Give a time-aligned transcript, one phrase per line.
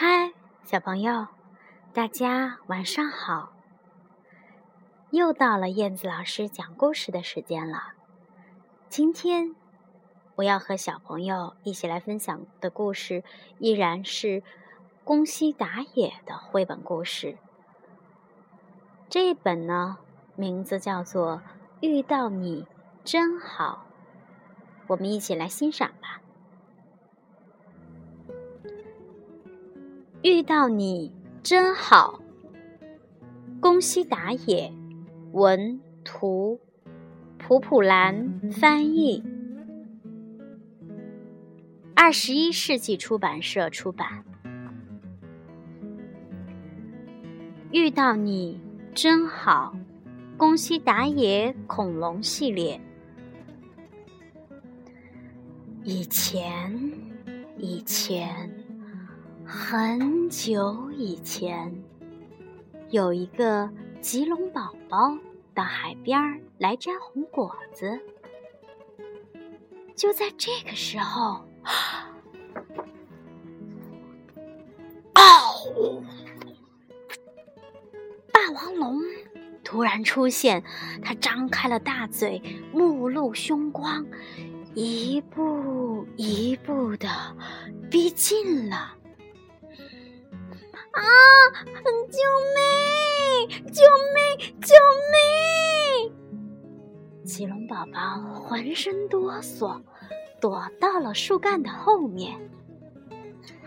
[0.00, 1.26] 嗨，小朋友，
[1.92, 3.52] 大家晚上好！
[5.10, 7.94] 又到了燕子老师讲故事的时间了。
[8.88, 9.56] 今天
[10.36, 13.24] 我要和小朋友一起来分享的故事，
[13.58, 14.44] 依然是
[15.02, 17.36] 宫西达也的绘本故事。
[19.08, 19.98] 这一本呢，
[20.36, 21.38] 名字叫做
[21.80, 22.68] 《遇到你
[23.02, 23.88] 真好》，
[24.86, 26.20] 我们一起来欣赏吧。
[30.22, 31.12] 遇到你
[31.44, 32.20] 真好，
[33.60, 34.72] 宫西达也，
[35.30, 36.60] 文图，
[37.38, 39.22] 普普兰翻译，
[41.94, 44.24] 二十一世纪出版社出版。
[47.70, 48.60] 遇到你
[48.92, 49.72] 真好，
[50.36, 52.80] 宫西达也恐龙系列。
[55.84, 56.92] 以前，
[57.56, 58.57] 以前。
[59.50, 61.82] 很久以前，
[62.90, 63.70] 有一个
[64.02, 65.16] 棘龙宝宝
[65.54, 66.20] 到海边
[66.58, 67.98] 来摘红果子。
[69.96, 71.46] 就在这个时候，
[75.14, 76.12] 哦！
[78.30, 79.00] 霸王龙
[79.64, 80.62] 突然出现，
[81.02, 84.04] 它张开了大嘴，目露凶光，
[84.74, 87.08] 一步一步的
[87.90, 88.97] 逼近了。
[91.52, 91.64] 啊！
[92.10, 92.18] 救
[92.54, 92.62] 命！
[93.72, 93.82] 救
[94.14, 94.54] 命！
[94.60, 94.74] 救
[95.12, 96.12] 命！
[97.24, 99.80] 棘龙宝宝浑身哆嗦，
[100.40, 102.38] 躲到了树干的后面。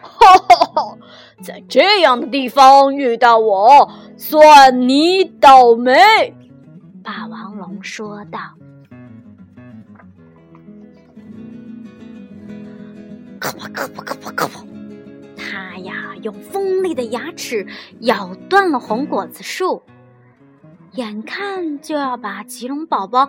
[0.00, 0.98] 哈哈哈！
[1.42, 5.92] 在这样的地方遇到我，算你倒霉！
[7.02, 8.38] 霸王龙说道。
[13.40, 14.67] 可不可不可不可不！
[15.58, 17.66] 他呀，用锋利的牙齿
[18.02, 19.82] 咬断了红果子树，
[20.92, 23.28] 眼看就要把棘龙宝宝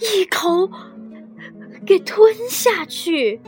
[0.00, 0.68] 一口
[1.86, 3.40] 给吞下去。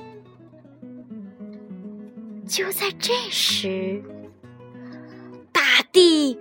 [2.47, 4.05] 就在这时，
[5.50, 6.39] 大地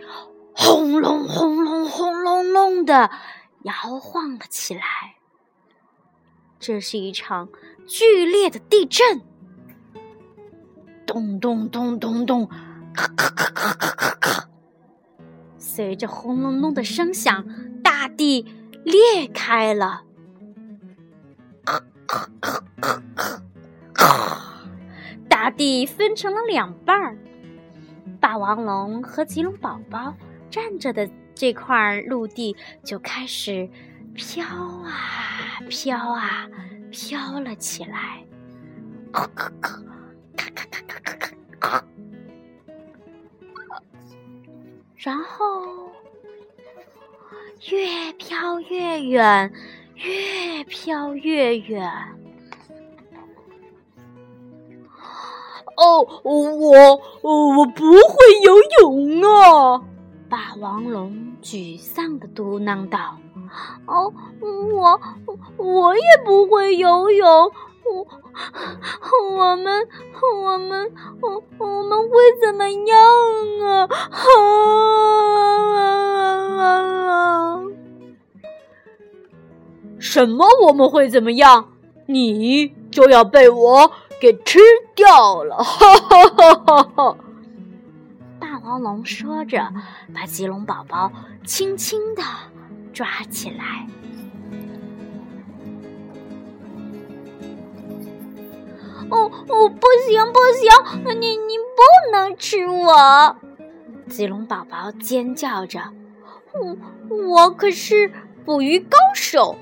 [0.53, 3.09] 轰隆轰隆轰隆隆的
[3.63, 4.81] 摇晃了起来。
[6.59, 7.49] 这是一场
[7.87, 9.23] 剧烈的地震。
[11.05, 12.49] 咚咚咚咚咚，
[12.93, 14.49] 咔咔咔咔咔咔咔！
[15.57, 17.45] 随着轰隆隆的声响，
[17.83, 18.45] 大地
[18.83, 20.03] 裂开了，
[25.27, 27.17] 大地分成了两半儿。
[28.19, 30.15] 霸王龙和棘龙宝宝
[30.49, 33.69] 站着的这块陆地就开始
[34.13, 36.47] 飘啊飘啊
[36.89, 38.23] 飘了起来，
[40.35, 40.81] 咔咔咔。
[40.87, 41.27] 咔咔
[41.59, 41.85] 咔！
[44.97, 45.91] 然后
[47.69, 49.53] 越飘越远，
[49.95, 51.91] 越飘越远。
[55.77, 59.83] 哦，我我不会游泳啊！
[60.29, 63.17] 霸王龙沮丧的嘟囔道
[63.85, 64.99] ：“哦，我
[65.57, 67.51] 我也不会游泳。”
[67.85, 68.07] 我
[69.37, 69.87] 我们
[70.43, 70.91] 我们
[71.21, 72.97] 我我们会怎么样
[73.63, 73.87] 啊？
[79.99, 81.69] 什么我们会怎么样？
[82.07, 84.59] 你就要被我给吃
[84.95, 85.57] 掉了！
[85.57, 87.17] 哈哈哈哈哈！
[88.39, 89.59] 霸王龙说着，
[90.13, 91.11] 把棘龙宝宝
[91.45, 92.21] 轻轻的
[92.93, 93.87] 抓起来。
[99.11, 103.35] 哦哦，不行不行，你你不能吃我！
[104.07, 105.79] 子龙宝宝尖叫着
[106.53, 106.77] ：“我
[107.15, 108.11] 我可是
[108.45, 109.55] 捕鱼高手，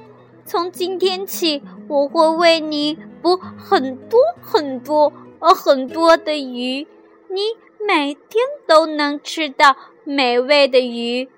[0.46, 6.88] 从今天起我会为你捕很多很多呃很多的鱼，
[7.30, 7.42] 你
[7.86, 9.76] 每天都能吃到
[10.06, 11.30] 美味的鱼。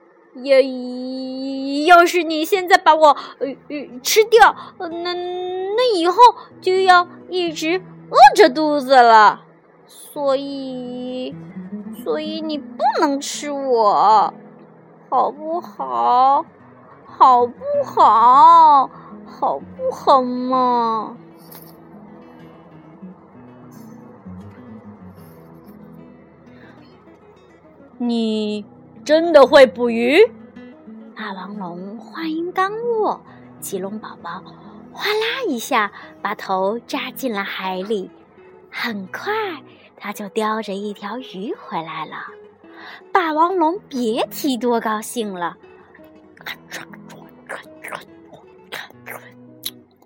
[0.43, 0.59] 要
[1.87, 3.47] 要是你现在把我呃
[4.03, 6.15] 吃掉，那那以后
[6.61, 9.41] 就要一直。”饿着肚子了，
[9.87, 11.35] 所以，
[12.03, 14.33] 所以你不能吃我，
[15.09, 16.45] 好不好？
[17.05, 17.53] 好不
[17.85, 18.89] 好？
[19.25, 21.17] 好不好嘛？
[27.97, 28.65] 你
[29.03, 30.19] 真的会捕鱼？
[31.15, 33.21] 霸王龙话音刚落，
[33.59, 34.43] 棘龙宝宝。
[34.95, 38.09] 哗啦一下，把头扎进了海里。
[38.71, 39.33] 很快，
[39.97, 42.15] 他就叼着一条鱼回来了。
[43.11, 45.57] 霸王龙别提多高兴了。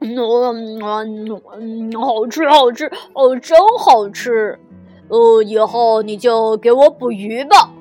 [0.02, 4.60] 嗯，好吃，好吃，哦，真好吃。
[5.08, 7.72] 呃，以后你就给我捕鱼吧。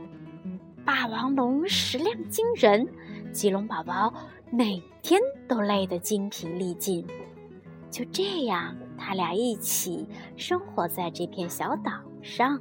[0.85, 2.87] 霸王龙食量惊人，
[3.33, 4.13] 棘龙宝宝
[4.51, 7.07] 每天都累得精疲力尽。
[7.91, 10.07] 就这样，他俩一起
[10.37, 11.91] 生活在这片小岛
[12.21, 12.61] 上。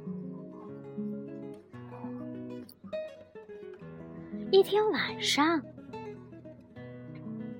[4.50, 5.60] 一天晚上，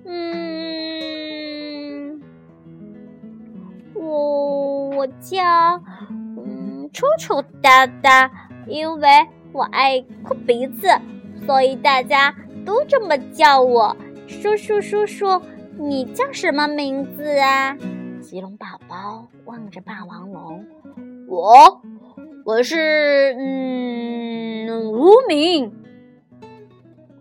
[0.05, 2.19] 嗯，
[3.93, 8.31] 我我叫嗯楚楚哒哒，
[8.67, 9.07] 因为。
[9.51, 10.87] 我爱哭鼻子，
[11.43, 12.31] 所以大家
[12.63, 13.97] 都这么叫我。
[14.29, 15.41] 叔叔，叔叔，
[15.79, 17.75] 你叫什么名字啊？
[18.21, 20.65] 棘龙宝宝望着霸王龙，
[21.27, 21.81] 我，
[22.45, 25.73] 我是嗯无名。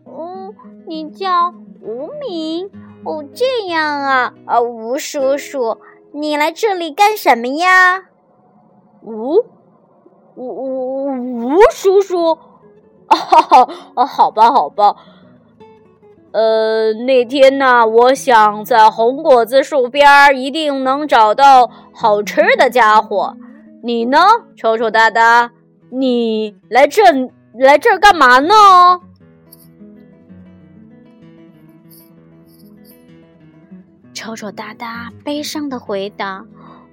[0.04, 0.54] 哦，
[0.86, 2.70] 你叫无名？
[3.04, 4.34] 哦，这样啊。
[4.44, 5.78] 啊，吴叔叔，
[6.12, 8.10] 你来这里干什么呀？
[9.02, 9.44] 吴。
[10.36, 11.06] 吴吴
[11.56, 12.38] 吴叔叔，
[13.08, 13.16] 啊，
[14.06, 14.94] 好吧，好吧。
[16.32, 23.36] 呃，那天呢，我想在红果子树边一定能找到好吃的家伙。
[23.82, 24.18] 你呢，
[24.56, 25.52] 丑丑哒哒？
[25.90, 27.02] 你来这
[27.58, 28.54] 来这儿干嘛呢？
[34.12, 36.44] 丑丑哒哒悲伤的回答：“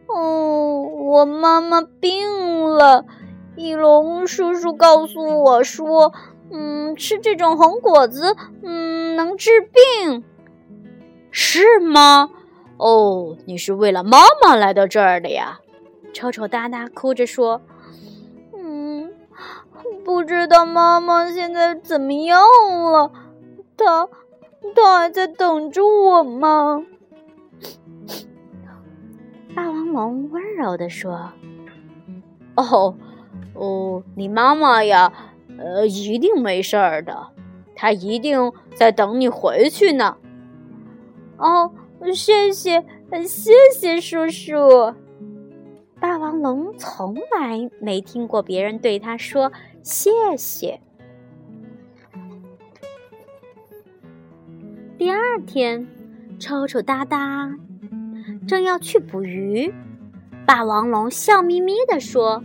[0.07, 3.03] 哦，我妈妈病了。”
[3.57, 6.13] 翼龙叔叔告诉我说
[6.53, 8.84] ：“嗯，吃这种红果子，嗯，
[9.15, 10.23] 能治病，
[11.31, 12.29] 是吗？
[12.77, 15.59] 哦，你是为了妈妈来到这儿的呀？”
[16.13, 17.61] 丑丑哒哒哭着说
[18.55, 19.11] ：“嗯，
[20.03, 22.39] 不知道妈妈现在怎么样
[22.91, 23.11] 了？
[23.77, 24.07] 她，
[24.75, 26.83] 她还在等着我吗？”
[29.55, 31.31] 霸王龙温柔地说
[32.55, 32.95] ：“哦。”
[33.57, 35.13] 哦，你妈妈呀，
[35.57, 37.29] 呃，一定没事儿的，
[37.75, 40.17] 他一定在等你回去呢。
[41.37, 41.71] 哦，
[42.13, 42.83] 谢谢，
[43.27, 44.93] 谢谢叔叔。
[45.99, 49.51] 霸王龙从来没听过别人对他说
[49.81, 50.79] 谢谢。
[54.97, 55.87] 第二天，
[56.39, 57.53] 抽抽搭搭
[58.47, 59.73] 正要去捕鱼，
[60.45, 62.41] 霸王龙笑眯眯地说。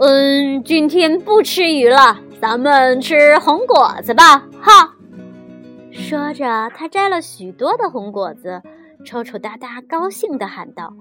[0.00, 4.94] 嗯，今天不吃鱼了，咱们吃红果子吧，哈！
[5.90, 8.62] 说着，他摘了许多的红果子。
[9.04, 10.92] 抽抽搭搭高兴地喊道：“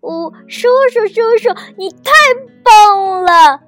[0.00, 2.12] 哦，叔叔，叔叔，你太
[2.62, 3.60] 棒了！”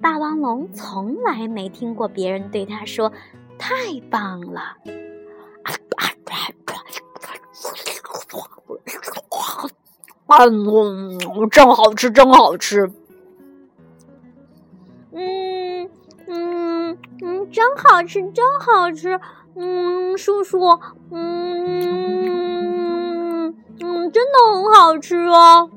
[0.00, 3.12] 霸王龙从来没听过别人对他说
[3.58, 3.74] “太
[4.10, 4.76] 棒了”。
[10.28, 11.18] 嗯，
[11.50, 12.90] 真好吃，真好吃。
[17.22, 19.20] 嗯，真好吃，真好吃。
[19.56, 20.78] 嗯，叔叔，
[21.10, 21.88] 嗯
[23.80, 25.68] 嗯，真的很好吃哦。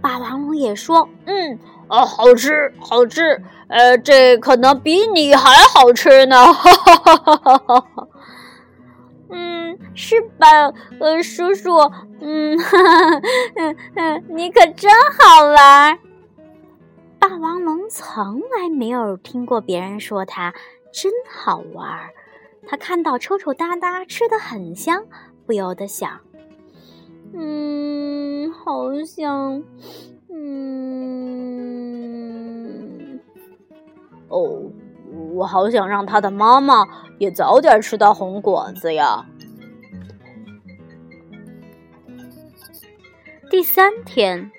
[0.00, 1.58] 霸王龙也说：“嗯，
[1.88, 3.42] 啊，好吃，好吃。
[3.66, 7.84] 呃，这可能比你还好吃呢。”哈哈哈哈哈。
[9.30, 10.46] 嗯，是吧，
[11.00, 11.76] 呃，叔叔，
[12.20, 12.56] 嗯，
[13.56, 15.98] 嗯嗯，你可真好玩。
[17.28, 20.54] 霸王龙从来没有听过别人说它
[20.90, 22.08] 真好玩。
[22.66, 25.04] 他看到抽抽搭搭吃的很香，
[25.44, 26.20] 不由得想，
[27.34, 29.62] 嗯，好香，
[30.32, 31.20] 嗯，
[34.28, 34.62] 哦。
[35.34, 36.86] 我好想让他的妈妈
[37.18, 39.26] 也早点吃到红果子呀！
[43.50, 44.50] 第三天，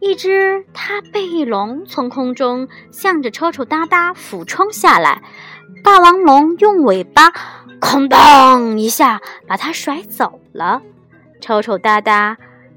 [0.00, 5.22] 一只大背龙从空中向着抽抽搭搭俯冲下来，
[5.82, 7.32] 霸王龙用尾巴
[7.80, 10.82] “哐当”一下把它甩走了。
[11.40, 12.36] 抽抽搭搭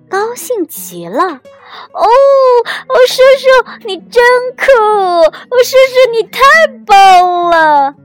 [0.09, 1.23] 高兴极了。
[1.23, 4.23] 哦哦，叔叔你真
[4.57, 4.65] 酷！
[4.73, 6.41] 哦，叔叔你太
[6.85, 7.95] 棒了！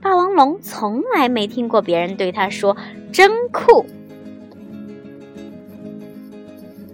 [0.00, 2.76] 霸王龙从来没听过别人对他说
[3.12, 3.84] “真酷”。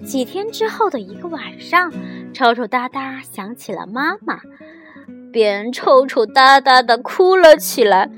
[0.09, 1.93] 几天之后的一个晚上，
[2.33, 4.41] 抽抽搭搭想起了妈妈，
[5.31, 8.11] 便抽抽搭搭的哭了起来。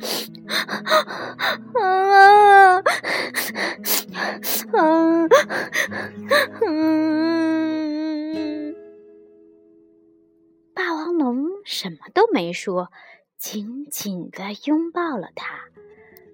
[1.74, 2.80] 啊！
[4.72, 5.28] 嗯
[6.64, 8.76] 嗯。
[10.72, 12.92] 霸王龙什么都没说，
[13.36, 15.56] 紧紧的拥抱了他。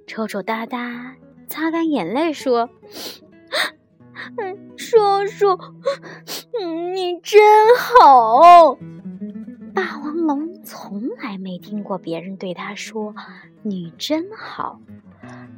[0.07, 1.17] 臭臭哒哒
[1.49, 2.69] 擦干眼泪说
[4.39, 4.97] ：“嗯叔
[5.27, 5.59] 叔，
[6.93, 7.41] 你真
[7.77, 8.77] 好。”
[9.75, 13.15] 霸王龙从来没听过别人对他说
[13.63, 14.81] “你真好”。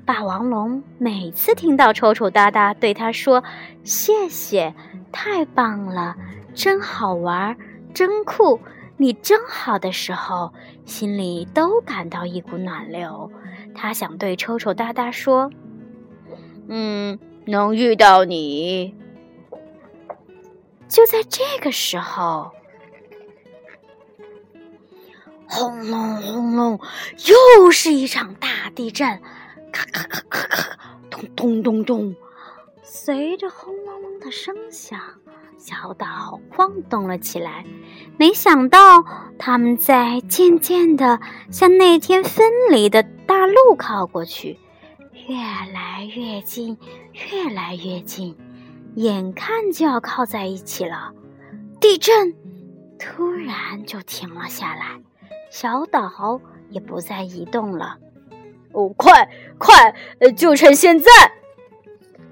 [0.05, 3.45] 霸王龙每次听到丑丑哒哒对他说
[3.85, 4.75] “谢谢，
[5.13, 6.17] 太棒了，
[6.55, 7.57] 真好玩，
[7.95, 8.59] 真酷，
[8.97, 10.53] 你真好”的时候，
[10.85, 13.31] 心里都感到一股暖流。
[13.75, 15.51] 他想对丑丑哒哒说
[16.69, 17.19] ：“嗯，
[17.49, 18.95] 能遇到你。”
[20.89, 22.53] 就在这个时候。
[25.51, 26.79] 轰隆轰隆，
[27.27, 29.21] 又是一场大地震！
[29.73, 30.79] 咔咔咔咔咔，
[31.09, 32.15] 咚咚咚咚。
[32.83, 35.01] 随着轰隆隆的声响，
[35.57, 37.65] 小岛晃动了起来。
[38.19, 39.05] 没想到，
[39.39, 41.19] 他们在渐渐的
[41.51, 44.59] 向那天分离的大陆靠过去，
[45.29, 45.37] 越
[45.75, 46.79] 来越近，
[47.13, 48.35] 越来越近，
[48.95, 51.13] 眼看就要靠在一起了。
[51.79, 52.35] 地震
[52.99, 54.99] 突然就停了下来。
[55.51, 57.99] 小岛也不再移动了。
[58.73, 61.11] 哦，快快，呃就趁现在，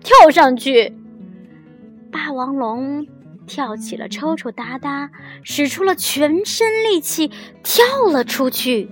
[0.02, 0.96] 跳上去！
[2.10, 3.06] 霸王龙
[3.46, 5.10] 跳起了抽抽搭搭，
[5.42, 7.30] 使出了全身力气，
[7.62, 8.88] 跳了出去。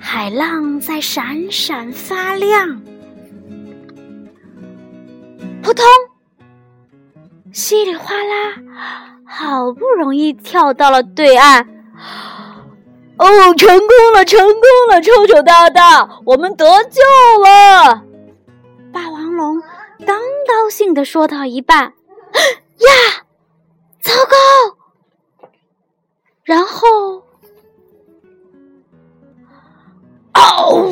[0.00, 2.82] 海浪在闪闪发亮，
[5.62, 5.84] 扑通，
[7.52, 8.54] 稀里哗啦，
[9.26, 11.68] 好不容易跳到了对岸。
[13.18, 15.00] 哦，成功了，成功了！
[15.02, 17.00] 臭臭大大，我们得救
[17.44, 18.02] 了！
[18.90, 19.60] 霸王龙
[20.06, 21.92] 刚高兴的说到一半，呀，
[24.00, 25.46] 糟糕！
[26.44, 27.22] 然后，
[30.40, 30.88] 哦，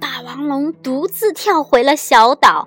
[0.00, 2.66] 霸王龙独自跳回了小岛。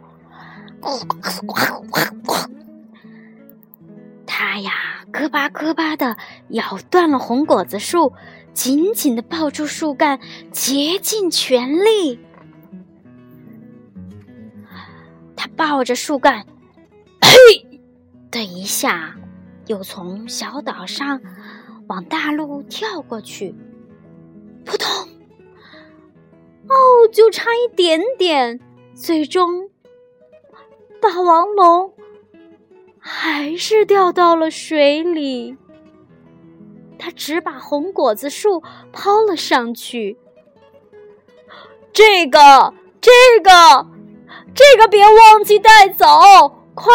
[4.28, 4.72] 他呀，
[5.12, 6.16] 咯巴咯巴的
[6.50, 8.14] 咬断了红果子树，
[8.54, 10.20] 紧紧的抱住树干，
[10.52, 12.20] 竭尽全力。
[15.36, 16.46] 他抱着树干，
[17.22, 17.80] 嘿
[18.30, 19.16] 的一下，
[19.68, 21.22] 又从小岛上
[21.88, 23.56] 往大陆跳过去，
[24.66, 24.90] 扑通！
[26.68, 28.60] 哦，就差一点点，
[28.94, 29.70] 最终，
[31.02, 31.94] 霸王龙。
[33.00, 35.58] 还是掉到了水里。
[37.00, 38.62] 他只把红果子树
[38.94, 40.20] 抛了上去。
[41.92, 43.12] 这个，这
[43.44, 43.88] 个，
[44.54, 46.06] 这个别忘记带走！
[46.76, 46.94] 快，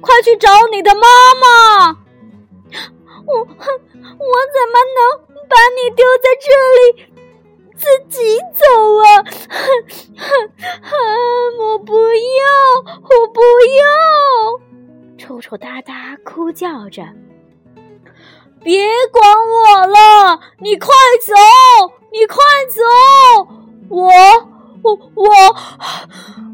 [0.00, 1.00] 快去找你的妈
[1.40, 1.88] 妈！
[3.26, 3.56] 我，我怎
[4.72, 6.82] 么能把你丢在这里，
[7.76, 8.16] 自己
[8.54, 8.64] 走
[8.96, 9.04] 啊？
[11.60, 12.42] 我不要，
[13.02, 13.40] 我不
[13.76, 13.84] 要！
[15.18, 17.02] 臭臭哒哒哭叫着
[18.64, 20.88] ：“别管我了，你快
[21.26, 21.34] 走，
[22.10, 22.36] 你快
[22.70, 22.80] 走！
[23.90, 24.08] 我，
[24.82, 25.28] 我，我，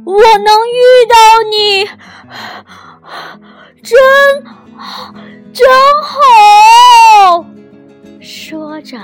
[0.06, 1.14] 我能遇到
[1.48, 1.84] 你，
[3.84, 3.96] 真，
[5.52, 5.68] 真
[6.02, 7.44] 好。”
[8.20, 8.98] 说着，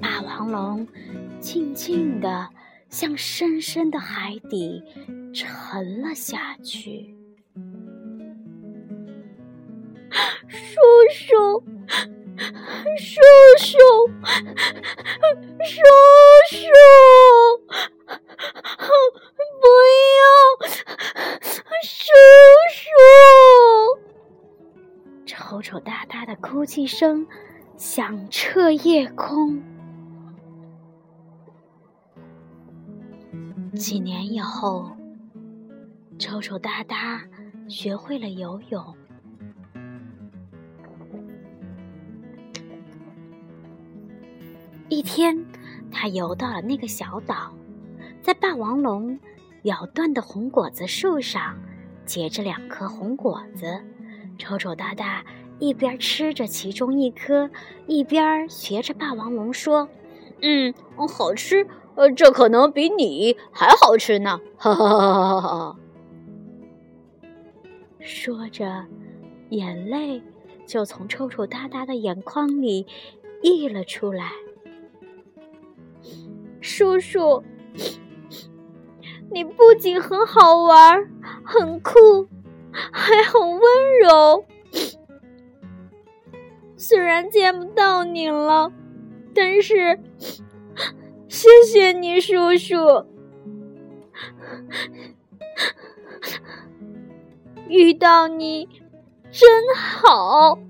[0.00, 0.86] 霸王龙
[1.40, 2.48] 静静地
[2.88, 4.82] 向深深的海底
[5.34, 7.14] 沉了下去。
[10.48, 10.80] 叔
[11.12, 11.64] 叔，
[12.98, 13.20] 叔
[13.58, 13.78] 叔，
[15.66, 15.82] 叔
[16.48, 16.56] 叔，
[19.60, 19.66] 不
[20.16, 20.24] 要，
[21.82, 21.82] 叔
[22.72, 22.84] 叔！
[25.26, 27.26] 丑丑哒哒的哭泣声
[27.96, 29.58] 响彻夜空。
[33.72, 34.94] 几年以后，
[36.18, 37.22] 丑丑哒哒
[37.70, 38.94] 学会了游泳。
[44.90, 45.34] 一天，
[45.90, 47.50] 他游到了那个小岛，
[48.20, 49.18] 在霸王龙
[49.62, 51.56] 咬断的红果子树上
[52.04, 53.82] 结着两颗红果子。
[54.36, 55.24] 丑丑哒哒
[55.58, 57.50] 一边吃着其中一颗，
[57.86, 59.88] 一边学着霸王龙说
[60.42, 60.74] ：“嗯，
[61.08, 65.76] 好吃，呃，这可能比你还好吃呢。”哈哈哈哈哈哈！
[68.00, 68.84] 说着，
[69.48, 70.22] 眼泪
[70.66, 72.86] 就从臭臭哒哒的眼眶里
[73.42, 74.32] 溢了出来。
[76.60, 77.42] 叔叔，
[79.30, 81.08] 你不仅很好玩，
[81.44, 82.28] 很酷，
[82.72, 83.60] 还很温
[84.02, 84.44] 柔。
[86.88, 88.70] 虽然见不到你了，
[89.34, 89.98] 但是
[91.26, 92.76] 谢谢你，叔叔。
[97.68, 98.68] 遇到你
[99.32, 100.60] 真好。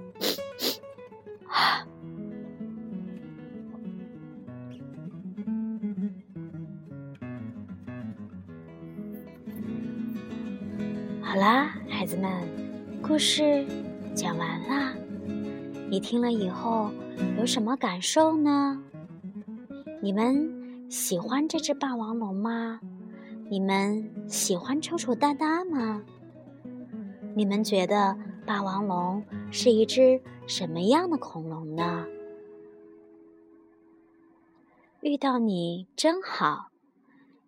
[11.20, 12.30] 好啦，孩子们，
[13.02, 13.66] 故事
[14.14, 14.94] 讲完啦。
[15.88, 16.90] 你听了以后
[17.38, 18.82] 有什么感受呢？
[20.02, 22.80] 你们喜欢这只霸王龙吗？
[23.48, 26.02] 你们喜欢臭臭哒哒吗？
[27.36, 32.04] 你们觉得霸王龙是一只什么样的恐龙呢？
[35.02, 36.70] 遇到你真好。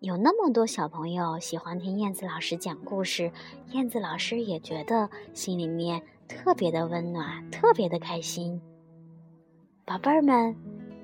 [0.01, 3.33] 有那么多小朋友喜欢听燕子老师讲故事，
[3.73, 8.61] 燕子老师也觉得心里面特别的温暖，特别的开心。
[9.85, 10.55] 宝贝儿们，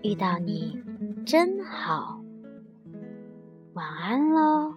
[0.03, 0.81] 遇到你
[1.27, 2.21] 真好，
[3.73, 4.74] 晚安喽。